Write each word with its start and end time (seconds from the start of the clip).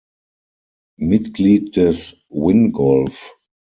Mitglied 0.97 1.75
des 1.75 2.19
Wingolf. 2.29 3.35